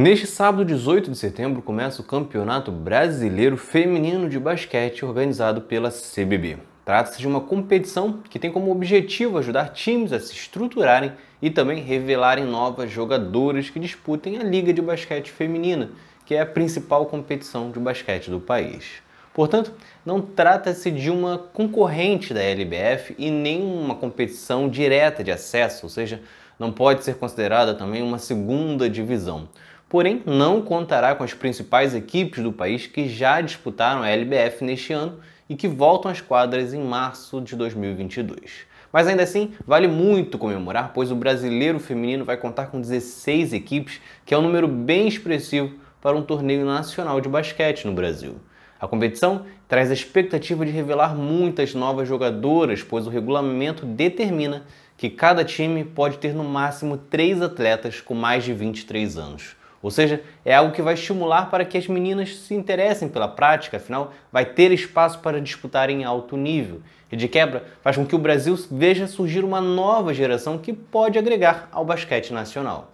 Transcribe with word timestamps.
Neste 0.00 0.26
sábado, 0.26 0.64
18 0.64 1.10
de 1.10 1.18
setembro, 1.18 1.60
começa 1.60 2.00
o 2.00 2.04
Campeonato 2.06 2.72
Brasileiro 2.72 3.58
Feminino 3.58 4.30
de 4.30 4.38
Basquete 4.38 5.04
organizado 5.04 5.60
pela 5.60 5.90
CBB. 5.90 6.56
Trata-se 6.86 7.18
de 7.18 7.28
uma 7.28 7.42
competição 7.42 8.22
que 8.30 8.38
tem 8.38 8.50
como 8.50 8.72
objetivo 8.72 9.36
ajudar 9.36 9.74
times 9.74 10.10
a 10.14 10.18
se 10.18 10.32
estruturarem 10.32 11.12
e 11.42 11.50
também 11.50 11.82
revelarem 11.82 12.46
novas 12.46 12.90
jogadoras 12.90 13.68
que 13.68 13.78
disputem 13.78 14.38
a 14.38 14.42
Liga 14.42 14.72
de 14.72 14.80
Basquete 14.80 15.30
Feminina, 15.30 15.90
que 16.24 16.34
é 16.34 16.40
a 16.40 16.46
principal 16.46 17.04
competição 17.04 17.70
de 17.70 17.78
basquete 17.78 18.30
do 18.30 18.40
país. 18.40 19.02
Portanto, 19.34 19.70
não 20.02 20.22
trata-se 20.22 20.90
de 20.90 21.10
uma 21.10 21.36
concorrente 21.36 22.32
da 22.32 22.42
LBF 22.42 23.14
e 23.18 23.30
nem 23.30 23.62
uma 23.62 23.94
competição 23.94 24.66
direta 24.66 25.22
de 25.22 25.30
acesso, 25.30 25.84
ou 25.84 25.90
seja, 25.90 26.22
não 26.58 26.72
pode 26.72 27.04
ser 27.04 27.16
considerada 27.16 27.74
também 27.74 28.02
uma 28.02 28.18
segunda 28.18 28.88
divisão 28.88 29.46
porém 29.90 30.22
não 30.24 30.62
contará 30.62 31.16
com 31.16 31.24
as 31.24 31.34
principais 31.34 31.96
equipes 31.96 32.40
do 32.42 32.52
país 32.52 32.86
que 32.86 33.08
já 33.08 33.40
disputaram 33.40 34.02
a 34.02 34.08
LBF 34.08 34.64
neste 34.64 34.92
ano 34.92 35.18
e 35.48 35.56
que 35.56 35.66
voltam 35.66 36.08
às 36.08 36.20
quadras 36.20 36.72
em 36.72 36.80
março 36.80 37.40
de 37.40 37.56
2022. 37.56 38.68
Mas 38.92 39.08
ainda 39.08 39.24
assim, 39.24 39.52
vale 39.66 39.88
muito 39.88 40.38
comemorar, 40.38 40.92
pois 40.94 41.10
o 41.10 41.16
brasileiro 41.16 41.80
feminino 41.80 42.24
vai 42.24 42.36
contar 42.36 42.66
com 42.66 42.80
16 42.80 43.52
equipes, 43.52 44.00
que 44.24 44.32
é 44.32 44.38
um 44.38 44.42
número 44.42 44.68
bem 44.68 45.08
expressivo 45.08 45.74
para 46.00 46.16
um 46.16 46.22
torneio 46.22 46.64
nacional 46.64 47.20
de 47.20 47.28
basquete 47.28 47.84
no 47.84 47.92
Brasil. 47.92 48.36
A 48.80 48.86
competição 48.86 49.44
traz 49.66 49.90
a 49.90 49.94
expectativa 49.94 50.64
de 50.64 50.70
revelar 50.70 51.16
muitas 51.16 51.74
novas 51.74 52.08
jogadoras, 52.08 52.80
pois 52.84 53.08
o 53.08 53.10
regulamento 53.10 53.84
determina 53.84 54.64
que 54.96 55.10
cada 55.10 55.44
time 55.44 55.84
pode 55.84 56.18
ter 56.18 56.32
no 56.32 56.44
máximo 56.44 56.96
três 56.96 57.42
atletas 57.42 58.00
com 58.00 58.14
mais 58.14 58.44
de 58.44 58.52
23 58.54 59.18
anos. 59.18 59.59
Ou 59.82 59.90
seja, 59.90 60.22
é 60.44 60.54
algo 60.54 60.72
que 60.72 60.82
vai 60.82 60.94
estimular 60.94 61.50
para 61.50 61.64
que 61.64 61.78
as 61.78 61.86
meninas 61.86 62.36
se 62.36 62.54
interessem 62.54 63.08
pela 63.08 63.26
prática, 63.26 63.78
afinal, 63.78 64.12
vai 64.30 64.44
ter 64.44 64.72
espaço 64.72 65.20
para 65.20 65.40
disputar 65.40 65.88
em 65.88 66.04
alto 66.04 66.36
nível. 66.36 66.82
E 67.10 67.16
de 67.16 67.26
quebra, 67.28 67.64
faz 67.82 67.96
com 67.96 68.04
que 68.04 68.14
o 68.14 68.18
Brasil 68.18 68.58
veja 68.70 69.06
surgir 69.06 69.42
uma 69.42 69.60
nova 69.60 70.12
geração 70.12 70.58
que 70.58 70.72
pode 70.72 71.18
agregar 71.18 71.68
ao 71.72 71.84
basquete 71.84 72.32
nacional. 72.32 72.92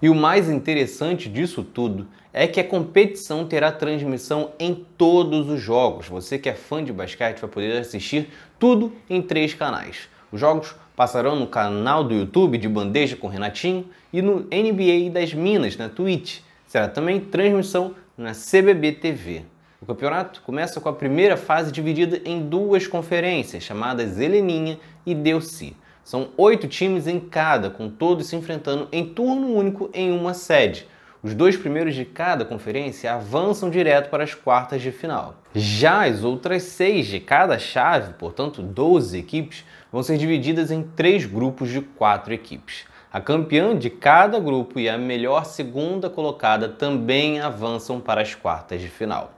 E 0.00 0.08
o 0.08 0.14
mais 0.14 0.48
interessante 0.48 1.28
disso 1.28 1.64
tudo 1.64 2.06
é 2.32 2.46
que 2.46 2.60
a 2.60 2.64
competição 2.64 3.44
terá 3.46 3.72
transmissão 3.72 4.52
em 4.58 4.86
todos 4.96 5.48
os 5.48 5.60
jogos. 5.60 6.08
Você 6.08 6.38
que 6.38 6.48
é 6.48 6.54
fã 6.54 6.84
de 6.84 6.92
basquete 6.92 7.40
vai 7.40 7.50
poder 7.50 7.76
assistir 7.78 8.28
tudo 8.60 8.92
em 9.10 9.20
três 9.20 9.54
canais. 9.54 10.08
Os 10.30 10.38
jogos 10.38 10.74
passarão 10.98 11.36
no 11.36 11.46
canal 11.46 12.02
do 12.02 12.12
YouTube 12.12 12.58
de 12.58 12.68
Bandeja 12.68 13.14
com 13.14 13.28
Renatinho 13.28 13.86
e 14.12 14.20
no 14.20 14.40
NBA 14.50 15.08
das 15.12 15.32
Minas 15.32 15.76
na 15.76 15.88
Twitch. 15.88 16.40
Será 16.66 16.88
também 16.88 17.20
transmissão 17.20 17.94
na 18.16 18.32
CBB 18.32 18.94
TV. 18.94 19.44
O 19.80 19.86
campeonato 19.86 20.42
começa 20.42 20.80
com 20.80 20.88
a 20.88 20.92
primeira 20.92 21.36
fase 21.36 21.70
dividida 21.70 22.20
em 22.24 22.40
duas 22.48 22.88
conferências, 22.88 23.62
chamadas 23.62 24.18
Heleninha 24.18 24.76
e 25.06 25.14
Delci. 25.14 25.76
São 26.02 26.30
oito 26.36 26.66
times 26.66 27.06
em 27.06 27.20
cada, 27.20 27.70
com 27.70 27.88
todos 27.88 28.26
se 28.26 28.34
enfrentando 28.34 28.88
em 28.90 29.06
turno 29.06 29.54
único 29.54 29.88
em 29.94 30.10
uma 30.10 30.34
sede. 30.34 30.84
Os 31.20 31.34
dois 31.34 31.56
primeiros 31.56 31.96
de 31.96 32.04
cada 32.04 32.44
conferência 32.44 33.12
avançam 33.12 33.68
direto 33.68 34.08
para 34.08 34.22
as 34.22 34.34
quartas 34.34 34.80
de 34.80 34.92
final. 34.92 35.34
Já 35.52 36.06
as 36.06 36.22
outras 36.22 36.62
seis 36.62 37.08
de 37.08 37.18
cada 37.18 37.58
chave, 37.58 38.12
portanto 38.12 38.62
12 38.62 39.18
equipes, 39.18 39.64
vão 39.90 40.00
ser 40.00 40.16
divididas 40.16 40.70
em 40.70 40.84
três 40.84 41.26
grupos 41.26 41.70
de 41.70 41.80
quatro 41.80 42.32
equipes. 42.32 42.84
A 43.12 43.20
campeã 43.20 43.76
de 43.76 43.90
cada 43.90 44.38
grupo 44.38 44.78
e 44.78 44.88
a 44.88 44.96
melhor 44.96 45.44
segunda 45.44 46.08
colocada 46.08 46.68
também 46.68 47.40
avançam 47.40 47.98
para 47.98 48.22
as 48.22 48.36
quartas 48.36 48.80
de 48.80 48.88
final. 48.88 49.32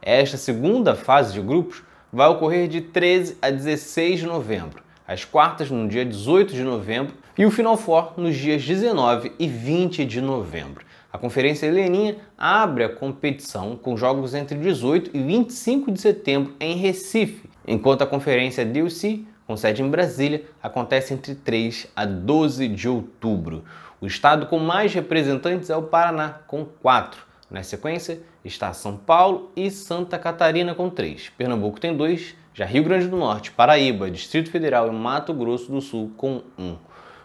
Esta 0.00 0.38
segunda 0.38 0.94
fase 0.94 1.34
de 1.34 1.40
grupos 1.42 1.82
vai 2.10 2.28
ocorrer 2.28 2.66
de 2.66 2.80
13 2.80 3.36
a 3.42 3.50
16 3.50 4.20
de 4.20 4.26
novembro, 4.26 4.82
as 5.06 5.24
quartas 5.24 5.70
no 5.70 5.86
dia 5.86 6.04
18 6.04 6.54
de 6.54 6.62
novembro 6.62 7.14
e 7.36 7.44
o 7.44 7.50
Final 7.50 7.76
Four 7.76 8.14
nos 8.16 8.34
dias 8.36 8.64
19 8.64 9.32
e 9.38 9.46
20 9.46 10.06
de 10.06 10.22
novembro. 10.22 10.86
A 11.12 11.18
Conferência 11.18 11.66
Heleninha 11.66 12.16
abre 12.36 12.84
a 12.84 12.88
competição 12.88 13.76
com 13.76 13.96
jogos 13.96 14.34
entre 14.34 14.58
18 14.58 15.10
e 15.16 15.22
25 15.22 15.90
de 15.90 16.00
setembro 16.00 16.54
em 16.60 16.76
Recife, 16.76 17.48
enquanto 17.66 18.02
a 18.02 18.06
Conferência 18.06 18.64
DLC 18.64 19.24
com 19.46 19.56
sede 19.56 19.80
em 19.80 19.88
Brasília, 19.88 20.44
acontece 20.60 21.14
entre 21.14 21.34
3 21.34 21.86
a 21.94 22.04
12 22.04 22.66
de 22.68 22.88
outubro. 22.88 23.64
O 24.00 24.06
estado 24.06 24.46
com 24.46 24.58
mais 24.58 24.92
representantes 24.92 25.70
é 25.70 25.76
o 25.76 25.84
Paraná, 25.84 26.40
com 26.48 26.64
4. 26.64 27.24
Na 27.48 27.62
sequência 27.62 28.20
está 28.44 28.72
São 28.72 28.96
Paulo 28.96 29.52
e 29.54 29.70
Santa 29.70 30.18
Catarina, 30.18 30.74
com 30.74 30.90
3. 30.90 31.30
Pernambuco 31.38 31.78
tem 31.78 31.96
2, 31.96 32.34
já 32.52 32.64
Rio 32.64 32.82
Grande 32.82 33.06
do 33.06 33.16
Norte, 33.16 33.52
Paraíba, 33.52 34.10
Distrito 34.10 34.50
Federal 34.50 34.88
e 34.88 34.90
Mato 34.90 35.32
Grosso 35.32 35.70
do 35.70 35.80
Sul, 35.80 36.10
com 36.16 36.42
1. 36.58 36.76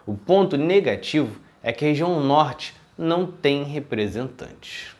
O 0.06 0.14
ponto 0.14 0.56
negativo 0.56 1.40
é 1.60 1.72
que 1.72 1.84
a 1.84 1.88
região 1.88 2.20
norte 2.20 2.72
não 2.96 3.26
tem 3.26 3.64
representantes. 3.64 4.94